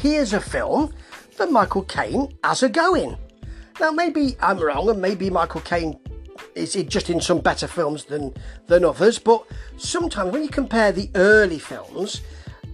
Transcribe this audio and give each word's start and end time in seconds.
here's 0.00 0.32
a 0.32 0.40
film 0.40 0.92
that 1.36 1.50
Michael 1.50 1.82
Caine 1.82 2.34
has 2.42 2.62
a 2.62 2.68
go 2.68 2.94
in. 2.94 3.16
Now, 3.80 3.90
maybe 3.90 4.36
I'm 4.40 4.58
wrong, 4.58 4.88
and 4.88 5.00
maybe 5.00 5.30
Michael 5.30 5.60
Caine 5.60 5.98
is 6.54 6.74
just 6.88 7.10
in 7.10 7.20
some 7.20 7.38
better 7.38 7.66
films 7.66 8.04
than 8.04 8.34
than 8.66 8.84
others. 8.84 9.18
But 9.18 9.46
sometimes 9.76 10.32
when 10.32 10.42
you 10.42 10.48
compare 10.48 10.92
the 10.92 11.10
early 11.14 11.58
films, 11.58 12.22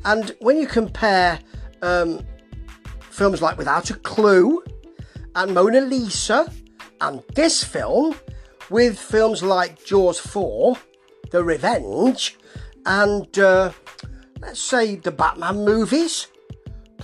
and 0.04 0.34
when 0.40 0.56
you 0.56 0.66
compare 0.66 1.38
um, 1.82 2.24
films 3.00 3.43
like 3.43 3.58
Without 3.58 3.90
a 3.90 3.95
Clue 3.95 4.62
and 5.34 5.54
Mona 5.54 5.80
Lisa 5.80 6.50
and 7.00 7.22
this 7.34 7.62
film 7.62 8.14
with 8.70 8.98
films 8.98 9.43
like 9.43 9.84
Jaws 9.84 10.18
4, 10.18 10.77
The 11.30 11.45
Revenge, 11.45 12.36
and 12.84 13.38
uh, 13.38 13.72
let's 14.40 14.60
say 14.60 14.96
the 14.96 15.10
Batman 15.10 15.64
movies, 15.64 16.28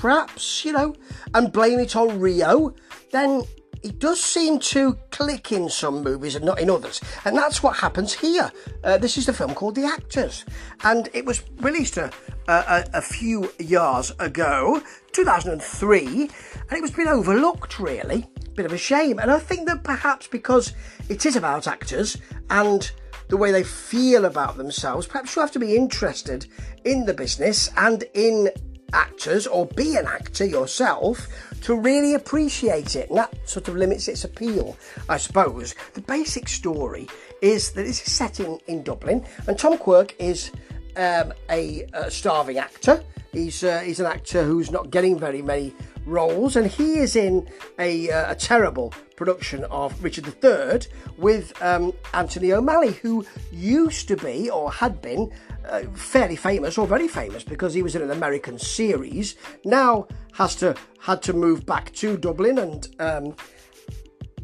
perhaps, 0.02 0.64
you 0.64 0.72
know, 0.72 0.92
and 1.32 1.52
blame 1.52 1.78
it 1.78 1.94
on 1.94 2.18
Rio, 2.18 2.74
then 3.12 3.44
it 3.84 4.00
does 4.00 4.20
seem 4.20 4.58
to 4.58 4.94
click 5.12 5.52
in 5.52 5.68
some 5.68 6.02
movies 6.02 6.34
and 6.34 6.44
not 6.44 6.58
in 6.58 6.68
others. 6.68 7.00
And 7.24 7.36
that's 7.36 7.62
what 7.62 7.76
happens 7.76 8.12
here. 8.12 8.50
Uh, 8.82 8.98
this 8.98 9.16
is 9.16 9.26
the 9.26 9.32
film 9.32 9.54
called 9.54 9.76
The 9.76 9.84
Actors, 9.84 10.44
and 10.82 11.08
it 11.14 11.24
was 11.24 11.44
released 11.58 11.98
a, 11.98 12.10
a, 12.48 12.84
a 12.94 13.00
few 13.00 13.52
years 13.60 14.10
ago, 14.18 14.82
2003, 15.12 16.04
and 16.10 16.72
it 16.72 16.82
was 16.82 16.90
been 16.90 17.06
overlooked 17.06 17.78
really. 17.78 18.26
Bit 18.56 18.66
of 18.66 18.72
a 18.72 18.78
shame. 18.78 19.20
And 19.20 19.30
I 19.30 19.38
think 19.38 19.68
that 19.68 19.84
perhaps 19.84 20.26
because 20.26 20.72
it 21.08 21.24
is 21.26 21.36
about 21.36 21.68
actors 21.68 22.18
and 22.50 22.90
the 23.28 23.36
way 23.36 23.52
they 23.52 23.62
feel 23.62 24.24
about 24.24 24.56
themselves, 24.56 25.06
perhaps 25.06 25.36
you 25.36 25.42
have 25.42 25.52
to 25.52 25.60
be 25.60 25.76
interested 25.76 26.48
in 26.84 27.06
the 27.06 27.14
business 27.14 27.70
and 27.76 28.02
in 28.14 28.50
actors 28.92 29.46
or 29.46 29.66
be 29.66 29.96
an 29.96 30.06
actor 30.06 30.44
yourself 30.44 31.28
to 31.62 31.74
really 31.74 32.14
appreciate 32.14 32.96
it. 32.96 33.08
And 33.08 33.18
that 33.18 33.34
sort 33.48 33.68
of 33.68 33.76
limits 33.76 34.08
its 34.08 34.24
appeal, 34.24 34.76
I 35.08 35.16
suppose. 35.16 35.74
The 35.94 36.00
basic 36.02 36.48
story 36.48 37.08
is 37.40 37.70
that 37.72 37.86
it's 37.86 38.06
is 38.06 38.12
set 38.12 38.40
in, 38.40 38.58
in 38.66 38.82
Dublin, 38.82 39.24
and 39.46 39.58
Tom 39.58 39.78
Quirk 39.78 40.14
is 40.18 40.50
um, 40.96 41.32
a, 41.50 41.86
a, 41.92 42.10
starving 42.10 42.58
actor. 42.58 43.02
He's, 43.32 43.64
uh, 43.64 43.80
he's 43.80 43.98
an 43.98 44.06
actor 44.06 44.44
who's 44.44 44.70
not 44.70 44.90
getting 44.90 45.18
very 45.18 45.42
many 45.42 45.74
roles, 46.06 46.56
and 46.56 46.66
he 46.66 46.98
is 46.98 47.16
in 47.16 47.48
a, 47.78 48.10
uh, 48.10 48.32
a 48.32 48.34
terrible 48.34 48.92
production 49.16 49.64
of 49.64 50.02
Richard 50.02 50.26
III 50.42 50.80
with 51.16 51.60
um, 51.62 51.92
Anthony 52.12 52.52
O'Malley, 52.52 52.92
who 52.92 53.24
used 53.50 54.08
to 54.08 54.16
be 54.16 54.50
or 54.50 54.72
had 54.72 55.00
been 55.00 55.30
uh, 55.68 55.82
fairly 55.94 56.36
famous 56.36 56.76
or 56.76 56.86
very 56.86 57.08
famous 57.08 57.44
because 57.44 57.74
he 57.74 57.82
was 57.82 57.94
in 57.94 58.02
an 58.02 58.10
American 58.10 58.58
series. 58.58 59.36
Now 59.64 60.08
has 60.32 60.56
to 60.56 60.74
had 61.00 61.22
to 61.22 61.32
move 61.32 61.66
back 61.66 61.92
to 61.94 62.16
Dublin 62.16 62.58
and 62.58 62.88
um, 62.98 63.36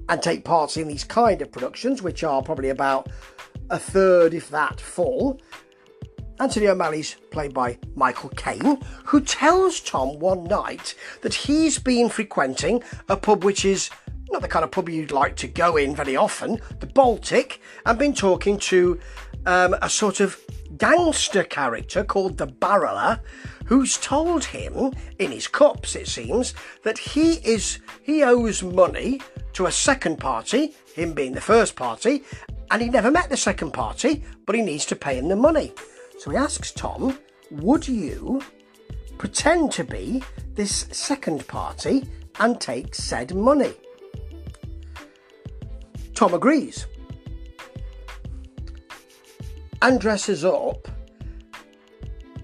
and 0.08 0.22
take 0.22 0.44
parts 0.44 0.76
in 0.76 0.88
these 0.88 1.04
kind 1.04 1.42
of 1.42 1.52
productions, 1.52 2.02
which 2.02 2.24
are 2.24 2.42
probably 2.42 2.70
about 2.70 3.08
a 3.70 3.78
third, 3.78 4.32
if 4.32 4.48
that, 4.50 4.80
full. 4.80 5.40
Anthony 6.40 6.68
O'Malley's 6.68 7.16
played 7.30 7.52
by 7.52 7.78
Michael 7.96 8.30
Caine, 8.30 8.80
who 9.04 9.20
tells 9.20 9.80
Tom 9.80 10.18
one 10.18 10.44
night 10.44 10.94
that 11.22 11.34
he's 11.34 11.78
been 11.78 12.08
frequenting 12.08 12.82
a 13.08 13.16
pub 13.16 13.44
which 13.44 13.64
is 13.64 13.90
not 14.30 14.42
the 14.42 14.48
kind 14.48 14.64
of 14.64 14.70
pub 14.70 14.88
you'd 14.88 15.10
like 15.10 15.36
to 15.36 15.48
go 15.48 15.76
in 15.76 15.96
very 15.96 16.16
often, 16.16 16.60
the 16.80 16.86
Baltic, 16.86 17.60
and 17.86 17.98
been 17.98 18.14
talking 18.14 18.58
to 18.58 19.00
um, 19.46 19.74
a 19.82 19.90
sort 19.90 20.20
of 20.20 20.38
gangster 20.76 21.42
character 21.42 22.04
called 22.04 22.36
the 22.36 22.46
Barreler, 22.46 23.20
who's 23.64 23.96
told 23.96 24.44
him 24.44 24.92
in 25.18 25.32
his 25.32 25.48
cups, 25.48 25.96
it 25.96 26.06
seems, 26.06 26.54
that 26.84 26.98
he 26.98 27.34
is 27.44 27.80
he 28.02 28.22
owes 28.22 28.62
money 28.62 29.20
to 29.54 29.66
a 29.66 29.72
second 29.72 30.18
party, 30.18 30.74
him 30.94 31.14
being 31.14 31.32
the 31.32 31.40
first 31.40 31.74
party, 31.74 32.22
and 32.70 32.80
he 32.80 32.88
never 32.88 33.10
met 33.10 33.28
the 33.28 33.36
second 33.36 33.72
party, 33.72 34.24
but 34.46 34.54
he 34.54 34.62
needs 34.62 34.86
to 34.86 34.96
pay 34.96 35.18
him 35.18 35.28
the 35.28 35.36
money. 35.36 35.72
So 36.18 36.30
he 36.30 36.36
asks 36.36 36.72
Tom, 36.72 37.18
Would 37.50 37.86
you 37.86 38.42
pretend 39.18 39.72
to 39.72 39.84
be 39.84 40.22
this 40.54 40.86
second 40.90 41.46
party 41.46 42.08
and 42.40 42.60
take 42.60 42.94
said 42.94 43.34
money? 43.34 43.72
Tom 46.14 46.34
agrees 46.34 46.86
and 49.80 50.00
dresses 50.00 50.44
up 50.44 50.88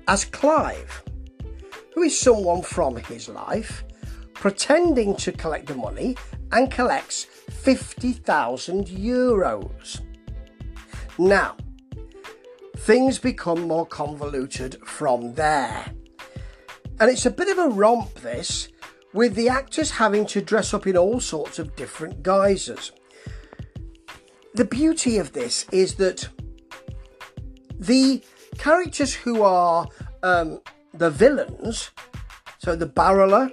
as 0.06 0.24
Clive, 0.24 1.02
who 1.94 2.02
is 2.02 2.16
someone 2.16 2.62
from 2.62 2.96
his 2.96 3.28
life, 3.28 3.82
pretending 4.34 5.16
to 5.16 5.32
collect 5.32 5.66
the 5.66 5.74
money 5.74 6.16
and 6.52 6.70
collects 6.70 7.24
50,000 7.24 8.86
euros. 8.86 10.00
Now, 11.18 11.56
things 12.84 13.18
become 13.18 13.62
more 13.62 13.86
convoluted 13.86 14.76
from 14.84 15.32
there. 15.36 15.86
And 17.00 17.10
it's 17.10 17.24
a 17.24 17.30
bit 17.30 17.48
of 17.48 17.56
a 17.56 17.68
romp, 17.68 18.12
this, 18.16 18.68
with 19.14 19.34
the 19.34 19.48
actors 19.48 19.92
having 19.92 20.26
to 20.26 20.42
dress 20.42 20.74
up 20.74 20.86
in 20.86 20.94
all 20.94 21.18
sorts 21.18 21.58
of 21.58 21.74
different 21.76 22.22
guises. 22.22 22.92
The 24.52 24.66
beauty 24.66 25.16
of 25.16 25.32
this 25.32 25.66
is 25.72 25.94
that 25.94 26.28
the 27.78 28.22
characters 28.58 29.14
who 29.14 29.40
are 29.40 29.88
um, 30.22 30.60
the 30.92 31.08
villains, 31.08 31.90
so 32.58 32.76
the 32.76 32.86
barreler, 32.86 33.50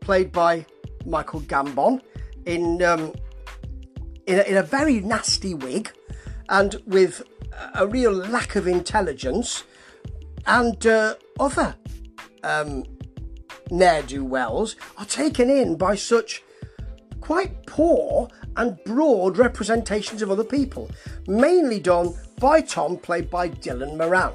played 0.00 0.32
by 0.32 0.66
Michael 1.06 1.42
Gambon, 1.42 2.00
in, 2.44 2.82
um, 2.82 3.14
in, 4.26 4.40
a, 4.40 4.42
in 4.42 4.56
a 4.56 4.64
very 4.64 4.98
nasty 4.98 5.54
wig 5.54 5.92
and 6.48 6.82
with 6.86 7.22
a 7.74 7.86
real 7.86 8.12
lack 8.12 8.56
of 8.56 8.66
intelligence, 8.66 9.64
and 10.46 10.86
uh, 10.86 11.14
other 11.38 11.76
um, 12.42 12.84
ne'er 13.70 14.02
do 14.02 14.24
wells 14.24 14.76
are 14.96 15.04
taken 15.04 15.50
in 15.50 15.76
by 15.76 15.94
such 15.94 16.42
quite 17.20 17.66
poor 17.66 18.28
and 18.56 18.78
broad 18.84 19.36
representations 19.36 20.22
of 20.22 20.30
other 20.30 20.44
people, 20.44 20.90
mainly 21.26 21.78
done 21.78 22.14
by 22.40 22.60
Tom, 22.60 22.96
played 22.96 23.28
by 23.30 23.48
Dylan 23.48 23.96
Moran. 23.96 24.32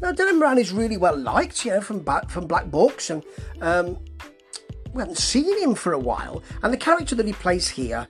Now, 0.00 0.12
Dylan 0.12 0.38
Moran 0.38 0.58
is 0.58 0.72
really 0.72 0.96
well 0.96 1.16
liked, 1.16 1.64
you 1.64 1.72
know, 1.72 1.80
from, 1.80 2.04
from 2.28 2.46
Black 2.46 2.70
Books, 2.70 3.10
and 3.10 3.24
um, 3.60 3.98
we 4.92 5.00
haven't 5.00 5.18
seen 5.18 5.60
him 5.62 5.74
for 5.74 5.92
a 5.92 5.98
while. 5.98 6.42
And 6.62 6.72
the 6.72 6.78
character 6.78 7.14
that 7.14 7.26
he 7.26 7.32
plays 7.32 7.68
here 7.68 8.06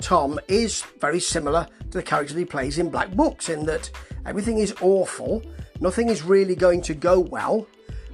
Tom 0.00 0.38
is 0.48 0.82
very 1.00 1.20
similar 1.20 1.66
to 1.90 1.98
the 1.98 2.02
character 2.02 2.36
he 2.36 2.44
plays 2.44 2.78
in 2.78 2.90
Black 2.90 3.10
Books, 3.12 3.48
in 3.48 3.66
that 3.66 3.90
everything 4.26 4.58
is 4.58 4.74
awful, 4.80 5.42
nothing 5.80 6.08
is 6.08 6.22
really 6.22 6.54
going 6.54 6.82
to 6.82 6.94
go 6.94 7.20
well, 7.20 7.66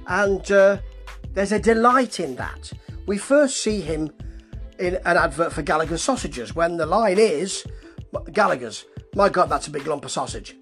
and 0.07 0.51
uh, 0.51 0.77
there's 1.33 1.51
a 1.51 1.59
delight 1.59 2.19
in 2.19 2.35
that. 2.35 2.71
We 3.05 3.17
first 3.17 3.61
see 3.61 3.81
him 3.81 4.11
in 4.79 4.95
an 5.05 5.17
advert 5.17 5.53
for 5.53 5.61
Gallagher's 5.61 6.01
sausages 6.01 6.55
when 6.55 6.77
the 6.77 6.85
line 6.85 7.19
is 7.19 7.65
Gallagher's, 8.31 8.85
my 9.13 9.29
God, 9.29 9.49
that's 9.49 9.67
a 9.67 9.71
big 9.71 9.87
lump 9.87 10.05
of 10.05 10.11
sausage. 10.11 10.55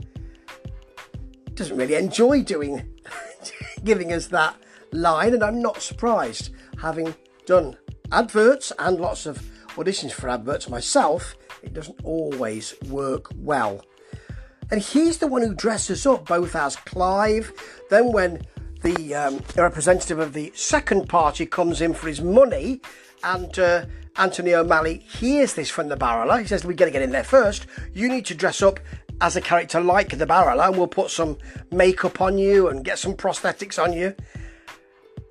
Doesn't 1.53 1.77
really 1.77 1.95
enjoy 1.95 2.43
doing, 2.43 2.99
giving 3.83 4.11
us 4.11 4.27
that 4.27 4.55
line, 4.91 5.33
and 5.33 5.43
I'm 5.43 5.61
not 5.61 5.81
surprised 5.81 6.51
having 6.81 7.15
done 7.45 7.77
adverts 8.11 8.71
and 8.79 8.99
lots 8.99 9.25
of 9.25 9.41
auditions 9.75 10.11
for 10.11 10.29
adverts 10.29 10.69
myself, 10.69 11.35
it 11.61 11.73
doesn't 11.73 11.99
always 12.03 12.73
work 12.89 13.27
well. 13.37 13.83
And 14.71 14.81
he's 14.81 15.19
the 15.19 15.27
one 15.27 15.41
who 15.41 15.53
dresses 15.53 16.05
up 16.05 16.27
both 16.27 16.55
as 16.55 16.75
Clive, 16.77 17.53
then 17.89 18.11
when 18.11 18.41
the 18.81 19.15
um, 19.15 19.41
representative 19.55 20.19
of 20.19 20.33
the 20.33 20.51
second 20.55 21.07
party 21.07 21.45
comes 21.45 21.81
in 21.81 21.93
for 21.93 22.07
his 22.07 22.21
money, 22.21 22.81
and 23.23 23.57
uh, 23.57 23.85
Anthony 24.17 24.53
O'Malley 24.53 24.97
hears 24.97 25.53
this 25.53 25.69
from 25.69 25.87
the 25.87 25.95
barreler. 25.97 26.39
He 26.39 26.47
says, 26.47 26.65
We're 26.65 26.73
going 26.73 26.91
to 26.91 26.97
get 26.97 27.01
in 27.01 27.11
there 27.11 27.23
first. 27.23 27.65
You 27.93 28.09
need 28.09 28.25
to 28.27 28.35
dress 28.35 28.61
up 28.61 28.79
as 29.21 29.35
a 29.35 29.41
character 29.41 29.79
like 29.79 30.17
the 30.17 30.25
barreler, 30.25 30.67
and 30.67 30.77
we'll 30.77 30.87
put 30.87 31.09
some 31.09 31.37
makeup 31.71 32.19
on 32.21 32.37
you 32.37 32.67
and 32.67 32.83
get 32.83 32.99
some 32.99 33.13
prosthetics 33.13 33.81
on 33.81 33.93
you. 33.93 34.15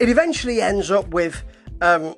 It 0.01 0.09
eventually 0.09 0.61
ends 0.61 0.91
up 0.91 1.09
with 1.09 1.43
um, 1.81 2.15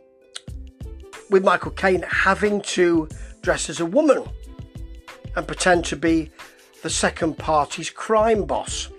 with 1.30 1.44
Michael 1.44 1.70
Caine 1.72 2.02
having 2.02 2.60
to 2.62 3.08
dress 3.42 3.68
as 3.68 3.80
a 3.80 3.86
woman 3.86 4.24
and 5.36 5.46
pretend 5.46 5.84
to 5.86 5.96
be 5.96 6.30
the 6.82 6.90
second 6.90 7.38
party's 7.38 7.90
crime 7.90 8.44
boss. 8.44 8.90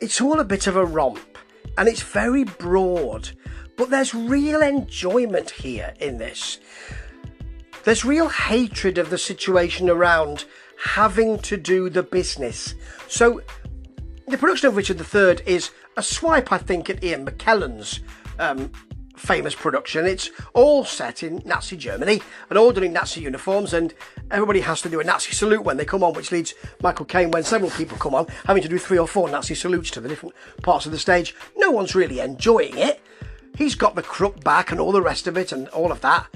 It's 0.00 0.20
all 0.20 0.40
a 0.40 0.44
bit 0.44 0.66
of 0.66 0.76
a 0.76 0.84
romp 0.84 1.38
and 1.78 1.88
it's 1.88 2.02
very 2.02 2.44
broad, 2.44 3.30
but 3.76 3.90
there's 3.90 4.14
real 4.14 4.62
enjoyment 4.62 5.50
here 5.50 5.94
in 6.00 6.18
this. 6.18 6.58
There's 7.84 8.04
real 8.04 8.28
hatred 8.28 8.98
of 8.98 9.10
the 9.10 9.18
situation 9.18 9.88
around 9.88 10.44
having 10.78 11.38
to 11.40 11.56
do 11.56 11.88
the 11.88 12.02
business. 12.02 12.74
So, 13.08 13.40
the 14.28 14.36
production 14.36 14.68
of 14.68 14.76
Richard 14.76 15.00
III 15.00 15.38
is 15.46 15.70
a 15.96 16.02
swipe, 16.02 16.52
I 16.52 16.58
think, 16.58 16.90
at 16.90 17.02
Ian 17.04 17.24
McKellen's 17.24 18.00
um, 18.38 18.72
famous 19.16 19.54
production. 19.54 20.06
It's 20.06 20.30
all 20.52 20.84
set 20.84 21.22
in 21.22 21.42
Nazi 21.44 21.76
Germany 21.76 22.22
and 22.48 22.58
all 22.58 22.72
done 22.72 22.84
in 22.84 22.92
Nazi 22.92 23.20
uniforms, 23.22 23.72
and 23.72 23.94
everybody 24.30 24.60
has 24.60 24.82
to 24.82 24.88
do 24.88 25.00
a 25.00 25.04
Nazi 25.04 25.32
salute 25.32 25.64
when 25.64 25.76
they 25.76 25.84
come 25.84 26.04
on, 26.04 26.12
which 26.12 26.30
leads 26.30 26.54
Michael 26.82 27.06
Caine, 27.06 27.30
when 27.30 27.42
several 27.42 27.70
people 27.70 27.96
come 27.98 28.14
on, 28.14 28.26
having 28.44 28.62
to 28.62 28.68
do 28.68 28.78
three 28.78 28.98
or 28.98 29.08
four 29.08 29.28
Nazi 29.28 29.54
salutes 29.54 29.90
to 29.92 30.00
the 30.00 30.08
different 30.08 30.34
parts 30.62 30.86
of 30.86 30.92
the 30.92 30.98
stage. 30.98 31.34
No 31.56 31.70
one's 31.70 31.94
really 31.94 32.20
enjoying 32.20 32.76
it. 32.76 33.00
He's 33.56 33.74
got 33.74 33.94
the 33.94 34.02
crook 34.02 34.44
back 34.44 34.70
and 34.70 34.78
all 34.78 34.92
the 34.92 35.02
rest 35.02 35.26
of 35.26 35.36
it 35.36 35.50
and 35.50 35.68
all 35.68 35.90
of 35.90 36.02
that. 36.02 36.26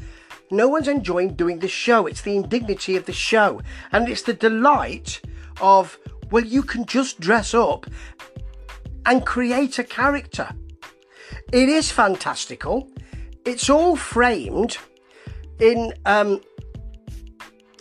No 0.50 0.69
one's 0.69 0.88
enjoying 0.88 1.35
doing 1.35 1.61
the 1.61 1.69
show. 1.69 2.06
It's 2.06 2.23
the 2.23 2.35
indignity 2.35 2.97
of 2.97 3.05
the 3.05 3.12
show. 3.12 3.61
And 3.93 4.09
it's 4.09 4.23
the 4.23 4.33
delight 4.33 5.21
of, 5.61 5.99
well, 6.31 6.44
you 6.44 6.62
can 6.62 6.87
just 6.87 7.21
dress 7.21 7.55
up 7.55 7.87
and 9.06 9.25
create 9.25 9.79
a 9.79 9.85
character. 9.85 10.49
It 11.52 11.69
is 11.69 11.91
fantastical. 11.91 12.88
It's 13.44 13.69
all 13.69 13.97
framed 13.97 14.79
in 15.58 15.93
um, 16.05 16.41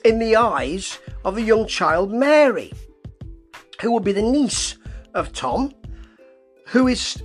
in 0.04 0.20
the 0.20 0.36
eyes 0.36 1.00
of 1.24 1.38
a 1.38 1.42
young 1.42 1.68
child, 1.68 2.12
Mary, 2.12 2.72
who 3.82 3.92
will 3.92 4.00
be 4.00 4.12
the 4.12 4.22
niece 4.22 4.78
of 5.14 5.34
Tom, 5.34 5.74
who 6.68 6.88
is 6.88 7.22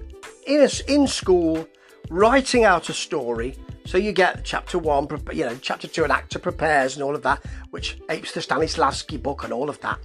in 0.47 0.61
a, 0.61 0.93
in 0.93 1.07
school 1.07 1.67
writing 2.11 2.65
out 2.65 2.89
a 2.89 2.93
story. 2.93 3.57
So 3.87 3.99
you 3.99 4.13
get 4.13 4.45
chapter 4.45 4.79
one, 4.79 5.07
you 5.33 5.45
know, 5.45 5.57
chapter 5.61 5.87
two, 5.87 6.05
an 6.05 6.11
actor 6.11 6.39
prepares 6.39 6.95
and 6.97 7.03
all 7.03 7.15
of 7.15 7.23
that, 7.23 7.45
which 7.71 7.99
apes 8.11 8.33
the 8.33 8.41
Stanislavski 8.41 9.23
book 9.23 9.45
and 9.45 9.53
all 9.53 9.69
of 9.69 9.81
that. 9.81 9.99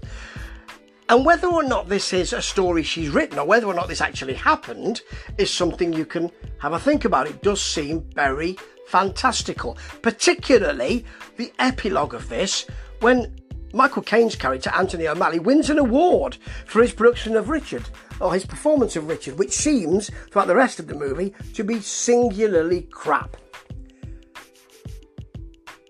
And 1.09 1.25
whether 1.25 1.47
or 1.47 1.63
not 1.63 1.89
this 1.89 2.13
is 2.13 2.33
a 2.33 2.41
story 2.41 2.83
she's 2.83 3.09
written 3.09 3.39
or 3.39 3.45
whether 3.45 3.65
or 3.65 3.73
not 3.73 3.87
this 3.87 3.99
actually 3.99 4.35
happened 4.35 5.01
is 5.39 5.51
something 5.51 5.91
you 5.91 6.05
can 6.05 6.31
have 6.59 6.73
a 6.73 6.79
think 6.79 7.03
about. 7.03 7.27
It 7.27 7.41
does 7.41 7.61
seem 7.61 8.07
very 8.13 8.57
fantastical, 8.87 9.75
particularly 10.03 11.05
the 11.37 11.51
epilogue 11.57 12.13
of 12.13 12.29
this 12.29 12.67
when 12.99 13.35
Michael 13.73 14.03
Caine's 14.03 14.35
character, 14.35 14.71
Anthony 14.75 15.07
O'Malley, 15.07 15.39
wins 15.39 15.71
an 15.71 15.79
award 15.79 16.37
for 16.67 16.81
his 16.81 16.93
production 16.93 17.35
of 17.35 17.49
Richard, 17.49 17.89
or 18.19 18.33
his 18.33 18.45
performance 18.45 18.95
of 18.95 19.07
Richard, 19.07 19.37
which 19.37 19.51
seems, 19.51 20.09
throughout 20.29 20.47
the 20.47 20.55
rest 20.55 20.79
of 20.79 20.87
the 20.87 20.95
movie, 20.95 21.33
to 21.53 21.63
be 21.63 21.79
singularly 21.79 22.83
crap. 22.91 23.37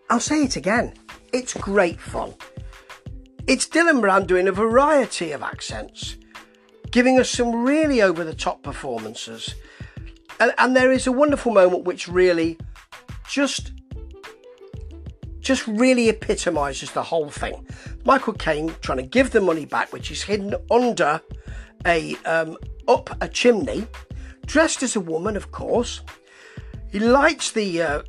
I'll 0.09 0.19
say 0.19 0.43
it 0.43 0.55
again. 0.55 0.93
It's 1.31 1.53
great 1.53 1.99
fun. 1.99 2.33
It's 3.49 3.67
Dylan 3.67 3.95
Moran 3.95 4.27
doing 4.27 4.47
a 4.47 4.51
variety 4.51 5.31
of 5.31 5.41
accents, 5.41 6.17
giving 6.91 7.19
us 7.19 7.31
some 7.31 7.63
really 7.63 7.99
over 7.99 8.23
the 8.23 8.35
top 8.35 8.61
performances. 8.61 9.55
And, 10.39 10.53
and 10.59 10.75
there 10.75 10.91
is 10.91 11.07
a 11.07 11.11
wonderful 11.11 11.51
moment 11.51 11.83
which 11.83 12.07
really 12.07 12.59
just 13.27 13.71
just 15.39 15.65
really 15.65 16.09
epitomizes 16.09 16.91
the 16.91 17.01
whole 17.01 17.31
thing. 17.31 17.65
Michael 18.05 18.33
Caine 18.33 18.71
trying 18.81 18.99
to 18.99 19.03
give 19.03 19.31
the 19.31 19.41
money 19.41 19.65
back, 19.65 19.91
which 19.91 20.11
is 20.11 20.21
hidden 20.21 20.53
under 20.69 21.19
a 21.87 22.15
um, 22.25 22.55
up 22.87 23.17
a 23.19 23.27
chimney, 23.27 23.87
dressed 24.45 24.83
as 24.83 24.95
a 24.95 24.99
woman, 24.99 25.35
of 25.35 25.51
course. 25.51 26.01
He 26.91 26.99
lights 26.99 27.51
the 27.53 27.81
uh, 27.81 28.01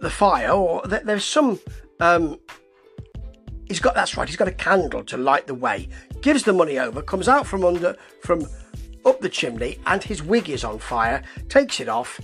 the 0.00 0.08
fire, 0.08 0.52
or 0.52 0.80
th- 0.84 1.02
there's 1.02 1.26
some 1.26 1.60
um, 2.00 2.38
he's 3.66 3.80
got 3.80 3.94
that's 3.94 4.16
right 4.16 4.28
he's 4.28 4.36
got 4.36 4.48
a 4.48 4.52
candle 4.52 5.04
to 5.04 5.16
light 5.16 5.46
the 5.46 5.54
way. 5.54 5.88
Gives 6.20 6.42
the 6.42 6.52
money 6.52 6.78
over 6.78 7.02
comes 7.02 7.28
out 7.28 7.46
from 7.46 7.64
under 7.64 7.96
from 8.22 8.46
up 9.04 9.20
the 9.20 9.28
chimney 9.28 9.78
and 9.86 10.02
his 10.02 10.22
wig 10.22 10.48
is 10.48 10.64
on 10.64 10.78
fire 10.78 11.22
takes 11.48 11.80
it 11.80 11.88
off. 11.88 12.20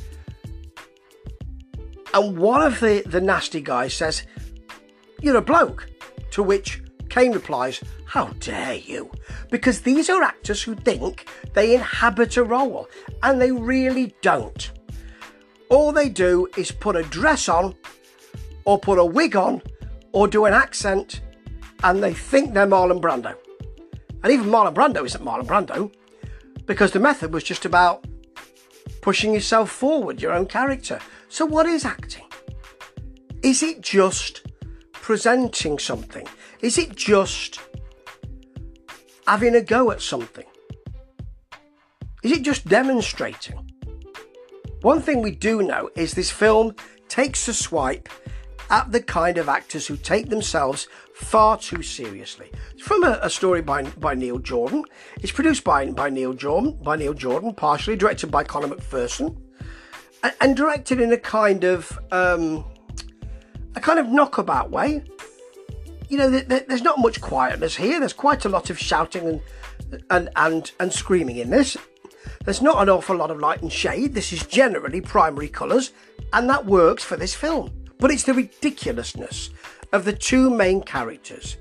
And 2.12 2.38
one 2.38 2.62
of 2.62 2.81
the 2.81 3.02
the 3.06 3.20
nasty 3.20 3.60
guys 3.60 3.94
says 3.94 4.25
you're 5.20 5.37
a 5.37 5.42
bloke. 5.42 5.87
To 6.32 6.44
which 6.44 6.81
Caine 7.08 7.32
replies 7.32 7.82
how 8.04 8.26
dare 8.38 8.75
you? 8.75 9.10
Because 9.50 9.81
these 9.81 10.08
are 10.08 10.22
actors 10.22 10.62
who 10.62 10.75
think 10.75 11.28
they 11.54 11.75
inhabit 11.75 12.37
a 12.37 12.44
role 12.44 12.88
and 13.22 13.40
they 13.40 13.52
really 13.52 14.14
don't. 14.22 14.70
All 15.69 15.92
they 15.92 16.08
do 16.08 16.48
is 16.56 16.72
put 16.72 16.96
a 16.96 17.02
dress 17.04 17.48
on 17.48 17.75
or 18.64 18.78
put 18.78 18.98
a 18.98 19.04
wig 19.04 19.37
on 19.37 19.62
or 20.12 20.26
do 20.26 20.44
an 20.44 20.52
accent 20.52 21.20
and 21.82 22.02
they 22.02 22.14
think 22.14 22.54
they're 22.54 22.66
Marlon 22.66 23.00
Brando. 23.00 23.34
And 24.22 24.32
even 24.32 24.46
Marlon 24.46 24.74
Brando 24.74 25.04
isn't 25.04 25.24
Marlon 25.24 25.46
Brando 25.46 25.92
because 26.66 26.92
the 26.92 27.00
method 27.00 27.32
was 27.32 27.42
just 27.42 27.64
about 27.64 28.04
pushing 29.00 29.34
yourself 29.34 29.70
forward, 29.70 30.20
your 30.20 30.32
own 30.32 30.46
character. 30.46 31.00
So, 31.28 31.46
what 31.46 31.66
is 31.66 31.84
acting? 31.84 32.24
Is 33.42 33.62
it 33.62 33.80
just 33.80 34.46
presenting 34.92 35.78
something? 35.78 36.26
Is 36.60 36.76
it 36.76 36.94
just 36.94 37.60
having 39.26 39.54
a 39.54 39.62
go 39.62 39.90
at 39.90 40.02
something? 40.02 40.44
Is 42.22 42.32
it 42.32 42.42
just 42.42 42.66
demonstrating? 42.68 43.66
One 44.82 45.00
thing 45.00 45.22
we 45.22 45.30
do 45.30 45.62
know 45.62 45.90
is 45.96 46.12
this 46.12 46.30
film 46.30 46.74
takes 47.08 47.48
a 47.48 47.54
swipe 47.54 48.08
at 48.70 48.92
the 48.92 49.02
kind 49.02 49.38
of 49.38 49.48
actors 49.48 49.86
who 49.86 49.96
take 49.96 50.28
themselves 50.28 50.86
far 51.20 51.58
too 51.58 51.82
seriously. 51.82 52.50
It's 52.72 52.82
from 52.82 53.05
a, 53.05 53.19
a, 53.22 53.31
story 53.31 53.61
by, 53.61 53.82
by 53.82 54.14
Neil 54.14 54.38
Jordan. 54.38 54.84
It's 55.20 55.31
produced 55.31 55.64
by, 55.64 55.87
by 55.90 56.08
Neil 56.08 56.32
Jordan, 56.32 56.78
by 56.82 56.96
Neil 56.96 57.14
Jordan, 57.14 57.55
partially 57.55 57.94
directed 57.94 58.31
by 58.31 58.43
Conor 58.43 58.69
McPherson, 58.69 59.37
and, 60.22 60.32
and 60.40 60.56
directed 60.56 61.00
in 61.00 61.12
a 61.12 61.19
kind 61.19 61.64
of 61.64 61.99
um, 62.11 62.64
a 63.76 63.81
kind 63.81 63.99
of 63.99 64.08
knockabout 64.08 64.70
way. 64.70 65.05
You 66.08 66.19
know, 66.19 66.31
there's 66.31 66.82
not 66.82 66.99
much 66.99 67.20
quietness 67.20 67.76
here. 67.76 68.00
There's 68.00 68.12
quite 68.12 68.44
a 68.44 68.49
lot 68.49 68.70
of 68.70 68.78
shouting 68.78 69.28
and 69.28 70.02
and 70.11 70.31
and, 70.34 70.73
and 70.81 70.93
screaming 70.93 71.37
in 71.37 71.50
this. 71.50 71.76
There's 72.44 72.62
not 72.62 72.82
an 72.82 72.88
awful 72.88 73.16
lot 73.16 73.31
of 73.31 73.38
light 73.38 73.62
and 73.62 73.73
shade. 73.73 74.14
This 74.14 74.32
is 74.32 74.44
generally 74.46 75.00
primary 75.00 75.49
colours, 75.49 75.93
and 76.32 76.49
that 76.49 76.66
works 76.66 77.05
for 77.05 77.16
this 77.16 77.34
film. 77.34 77.79
But 78.00 78.11
it's 78.11 78.25
the 78.25 78.35
ridiculousness 78.35 79.50
of 79.93 80.05
the 80.05 80.12
two 80.12 80.50
main 80.50 80.82
characters. 80.82 81.58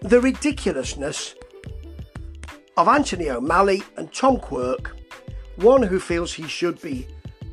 The 0.00 0.20
ridiculousness 0.20 1.34
of 2.76 2.86
Anthony 2.86 3.28
O'Malley 3.28 3.82
and 3.96 4.12
Tom 4.12 4.38
Quirk, 4.38 4.96
one 5.56 5.82
who 5.82 5.98
feels 5.98 6.32
he 6.32 6.46
should 6.46 6.80
be, 6.80 7.08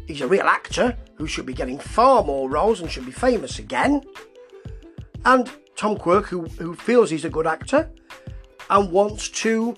he's 0.06 0.22
a 0.22 0.28
real 0.28 0.46
actor 0.46 0.96
who 1.16 1.26
should 1.26 1.48
be 1.48 1.54
getting 1.54 1.80
far 1.80 2.24
more 2.24 2.48
roles 2.48 2.80
and 2.80 2.92
should 2.92 3.08
be 3.08 3.12
famous 3.12 3.58
again, 3.58 4.02
and 5.26 5.50
Tom 5.76 5.98
Quirk, 5.98 6.28
who, 6.28 6.44
who 6.44 6.76
feels 6.76 7.10
he's 7.10 7.26
a 7.26 7.30
good 7.30 7.48
actor 7.48 7.90
and 8.70 8.92
wants 8.92 9.30
to 9.30 9.76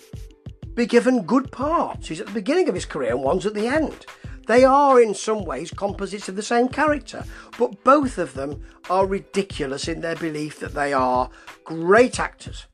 be 0.75 0.85
given 0.85 1.23
good 1.23 1.51
parts. 1.51 2.09
He's 2.09 2.19
at 2.19 2.27
the 2.27 2.33
beginning 2.33 2.67
of 2.67 2.75
his 2.75 2.85
career 2.85 3.11
and 3.11 3.23
one's 3.23 3.45
at 3.45 3.53
the 3.53 3.67
end. 3.67 4.05
They 4.47 4.63
are, 4.63 5.01
in 5.01 5.13
some 5.13 5.43
ways, 5.43 5.71
composites 5.71 6.29
of 6.29 6.37
the 6.37 6.41
same 6.41 6.69
character, 6.69 7.23
but 7.59 7.83
both 7.83 8.17
of 8.17 8.33
them 8.33 8.63
are 8.89 9.05
ridiculous 9.05 9.89
in 9.89 9.99
their 9.99 10.15
belief 10.15 10.59
that 10.61 10.73
they 10.73 10.93
are 10.93 11.29
great 11.65 12.17
actors. 12.19 12.65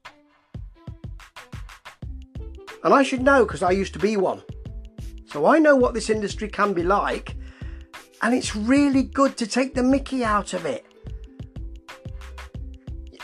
And 2.84 2.94
I 2.94 3.02
should 3.02 3.24
know 3.24 3.44
because 3.44 3.64
I 3.64 3.72
used 3.72 3.94
to 3.94 4.00
be 4.00 4.18
one. 4.18 4.44
So 5.26 5.48
I 5.48 5.58
know 5.58 5.76
what 5.76 5.96
this 5.96 6.12
industry 6.12 6.48
can 6.48 6.74
be 6.74 6.84
like, 6.84 7.36
and 8.22 8.36
it's 8.36 8.56
really 8.56 9.04
good 9.04 9.36
to 9.38 9.48
take 9.48 9.74
the 9.74 9.82
mickey 9.82 10.24
out 10.24 10.54
of 10.54 10.68
it. 10.68 10.86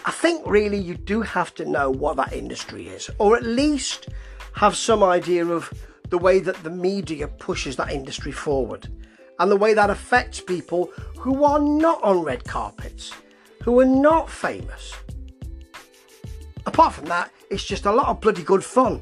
I 0.05 0.11
think 0.11 0.41
really 0.47 0.79
you 0.79 0.95
do 0.95 1.21
have 1.21 1.53
to 1.55 1.65
know 1.65 1.91
what 1.91 2.15
that 2.17 2.33
industry 2.33 2.87
is, 2.87 3.11
or 3.19 3.37
at 3.37 3.43
least 3.43 4.09
have 4.53 4.75
some 4.75 5.03
idea 5.03 5.45
of 5.45 5.71
the 6.09 6.17
way 6.17 6.39
that 6.39 6.63
the 6.63 6.69
media 6.69 7.27
pushes 7.27 7.75
that 7.75 7.91
industry 7.91 8.31
forward 8.31 8.87
and 9.39 9.49
the 9.49 9.55
way 9.55 9.73
that 9.73 9.89
affects 9.89 10.41
people 10.41 10.91
who 11.17 11.43
are 11.43 11.59
not 11.59 12.03
on 12.03 12.23
red 12.23 12.43
carpets, 12.43 13.13
who 13.63 13.79
are 13.79 13.85
not 13.85 14.29
famous. 14.29 14.93
Apart 16.65 16.93
from 16.93 17.05
that, 17.05 17.31
it's 17.49 17.63
just 17.63 17.85
a 17.85 17.91
lot 17.91 18.07
of 18.07 18.21
bloody 18.21 18.43
good 18.43 18.63
fun. 18.63 19.01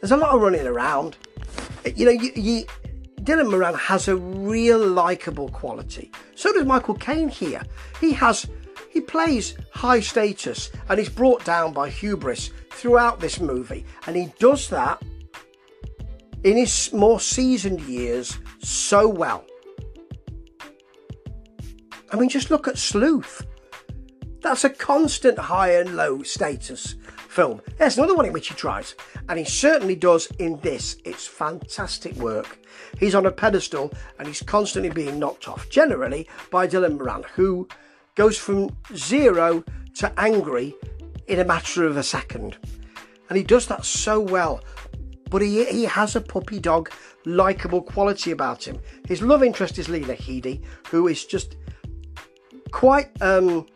There's 0.00 0.12
a 0.12 0.16
lot 0.16 0.34
of 0.34 0.40
running 0.40 0.66
around. 0.66 1.16
You 1.94 2.06
know, 2.06 2.10
you, 2.10 2.32
you, 2.34 2.64
Dylan 3.20 3.50
Moran 3.50 3.74
has 3.74 4.08
a 4.08 4.16
real 4.16 4.78
likable 4.78 5.48
quality. 5.50 6.10
So 6.34 6.52
does 6.52 6.64
Michael 6.64 6.94
Caine 6.94 7.28
here. 7.28 7.62
He 8.00 8.12
has 8.12 8.48
he 8.90 9.00
plays 9.00 9.54
high 9.72 10.00
status 10.00 10.70
and 10.88 10.98
he's 10.98 11.10
brought 11.10 11.44
down 11.44 11.72
by 11.72 11.90
hubris 11.90 12.50
throughout 12.70 13.20
this 13.20 13.38
movie, 13.38 13.84
and 14.06 14.16
he 14.16 14.32
does 14.38 14.68
that 14.70 15.02
in 16.48 16.56
his 16.56 16.92
more 16.94 17.20
seasoned 17.20 17.80
years 17.82 18.38
so 18.60 19.06
well. 19.06 19.44
I 22.10 22.16
mean, 22.16 22.30
just 22.30 22.50
look 22.50 22.66
at 22.66 22.78
Sleuth. 22.78 23.46
That's 24.40 24.64
a 24.64 24.70
constant 24.70 25.38
high 25.38 25.72
and 25.72 25.94
low 25.94 26.22
status 26.22 26.94
film. 27.28 27.60
There's 27.76 27.98
another 27.98 28.14
one 28.14 28.24
in 28.24 28.32
which 28.32 28.48
he 28.48 28.54
tries, 28.54 28.94
and 29.28 29.38
he 29.38 29.44
certainly 29.44 29.94
does 29.94 30.26
in 30.38 30.58
this. 30.60 30.96
It's 31.04 31.26
fantastic 31.26 32.14
work. 32.16 32.58
He's 32.98 33.14
on 33.14 33.26
a 33.26 33.30
pedestal 33.30 33.92
and 34.18 34.26
he's 34.26 34.42
constantly 34.42 34.90
being 34.90 35.18
knocked 35.18 35.48
off, 35.48 35.68
generally 35.68 36.28
by 36.50 36.66
Dylan 36.66 36.96
Moran, 36.96 37.24
who 37.34 37.68
goes 38.14 38.38
from 38.38 38.74
zero 38.96 39.64
to 39.96 40.10
angry 40.18 40.74
in 41.26 41.40
a 41.40 41.44
matter 41.44 41.84
of 41.84 41.98
a 41.98 42.02
second. 42.02 42.56
And 43.28 43.36
he 43.36 43.44
does 43.44 43.66
that 43.66 43.84
so 43.84 44.18
well. 44.18 44.62
But 45.30 45.42
he, 45.42 45.64
he 45.64 45.84
has 45.84 46.16
a 46.16 46.20
puppy 46.20 46.58
dog 46.58 46.90
likable 47.24 47.82
quality 47.82 48.30
about 48.30 48.66
him. 48.66 48.80
His 49.06 49.22
love 49.22 49.42
interest 49.42 49.78
is 49.78 49.88
Lena 49.88 50.14
Headey, 50.14 50.62
who 50.88 51.08
is 51.08 51.24
just 51.24 51.56
quite 52.70 53.10
um 53.22 53.66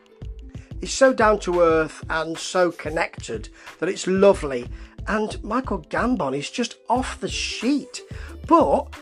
is 0.80 0.92
so 0.92 1.12
down 1.12 1.38
to 1.38 1.60
earth 1.60 2.04
and 2.10 2.36
so 2.36 2.72
connected 2.72 3.48
that 3.78 3.88
it's 3.88 4.06
lovely. 4.06 4.68
And 5.06 5.42
Michael 5.42 5.82
Gambon 5.82 6.36
is 6.36 6.50
just 6.50 6.76
off 6.88 7.20
the 7.20 7.28
sheet, 7.28 8.02
but 8.46 8.94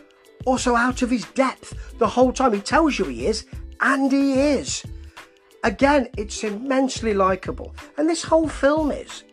also 0.44 0.76
out 0.76 1.02
of 1.02 1.10
his 1.10 1.24
depth 1.32 1.98
the 1.98 2.08
whole 2.08 2.32
time. 2.32 2.52
He 2.52 2.60
tells 2.60 2.98
you 2.98 3.06
he 3.06 3.26
is, 3.26 3.46
and 3.80 4.12
he 4.12 4.34
is. 4.34 4.84
Again, 5.64 6.08
it's 6.16 6.42
immensely 6.44 7.12
likable, 7.12 7.74
and 7.96 8.08
this 8.08 8.22
whole 8.22 8.48
film 8.48 8.90
is. 8.92 9.24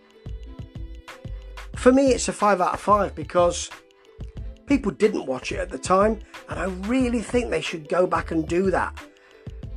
For 1.87 1.93
me, 1.93 2.07
it's 2.11 2.27
a 2.27 2.33
5 2.33 2.59
out 2.59 2.73
of 2.73 2.81
5 2.81 3.15
because 3.15 3.69
people 4.65 4.91
didn't 4.91 5.25
watch 5.25 5.53
it 5.53 5.59
at 5.59 5.69
the 5.69 5.77
time, 5.77 6.19
and 6.49 6.59
I 6.59 6.65
really 6.85 7.21
think 7.21 7.49
they 7.49 7.61
should 7.61 7.87
go 7.87 8.05
back 8.05 8.31
and 8.31 8.45
do 8.45 8.69
that. 8.71 9.01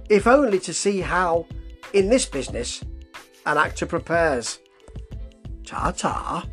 If 0.08 0.26
only 0.26 0.58
to 0.58 0.74
see 0.74 1.02
how, 1.02 1.46
in 1.92 2.10
this 2.10 2.26
business, 2.26 2.82
an 3.46 3.58
actor 3.58 3.86
prepares. 3.86 4.58
Ta 5.64 5.92
ta. 5.92 6.48